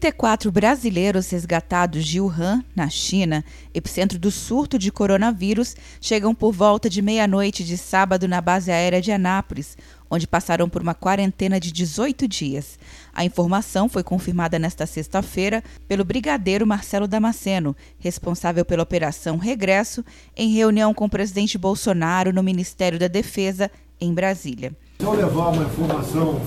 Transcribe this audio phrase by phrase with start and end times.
[0.00, 6.88] 34 brasileiros resgatados de Wuhan, na China, epicentro do surto de coronavírus, chegam por volta
[6.88, 9.76] de meia-noite de sábado na base aérea de Anápolis,
[10.10, 12.78] onde passaram por uma quarentena de 18 dias.
[13.12, 20.02] A informação foi confirmada nesta sexta-feira pelo brigadeiro Marcelo Damasceno, responsável pela operação Regresso,
[20.34, 23.70] em reunião com o presidente Bolsonaro no Ministério da Defesa,
[24.00, 24.72] em Brasília.
[24.98, 26.40] Eu levar uma informação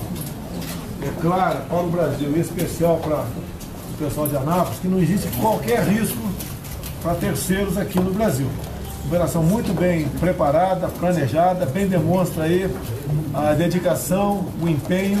[1.04, 5.28] é clara para o Brasil, em especial para o pessoal de Anápolis, que não existe
[5.38, 6.18] qualquer risco
[7.02, 8.46] para terceiros aqui no Brasil.
[9.06, 12.74] Operação muito bem preparada, planejada, bem demonstra aí
[13.34, 15.20] a dedicação, o empenho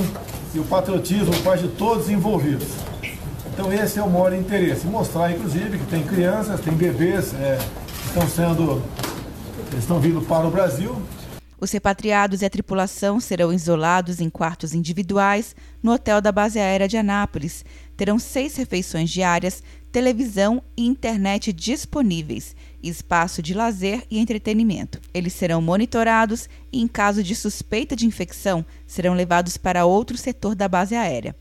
[0.54, 2.68] e o patriotismo parte de todos envolvidos.
[3.52, 7.58] Então esse é o maior interesse, mostrar inclusive que tem crianças, tem bebês é,
[8.06, 8.82] estão sendo,
[9.78, 10.96] estão vindo para o Brasil
[11.64, 16.86] os repatriados e a tripulação serão isolados em quartos individuais no hotel da base aérea
[16.86, 17.64] de Anápolis.
[17.96, 25.00] Terão seis refeições diárias, televisão e internet disponíveis, espaço de lazer e entretenimento.
[25.12, 30.54] Eles serão monitorados e, em caso de suspeita de infecção, serão levados para outro setor
[30.54, 31.34] da base aérea.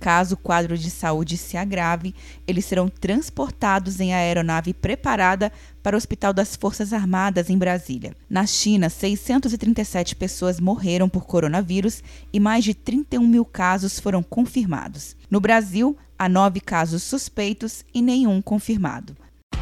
[0.00, 2.14] Caso o quadro de saúde se agrave,
[2.46, 8.16] eles serão transportados em aeronave preparada para o Hospital das Forças Armadas em Brasília.
[8.28, 15.14] Na China, 637 pessoas morreram por coronavírus e mais de 31 mil casos foram confirmados.
[15.30, 19.14] No Brasil, há nove casos suspeitos e nenhum confirmado.